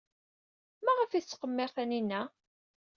Maɣef 0.83 1.11
ay 1.11 1.23
tettqemmir 1.23 1.69
Taninna? 1.75 2.21